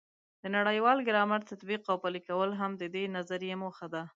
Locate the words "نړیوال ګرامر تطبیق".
0.55-1.81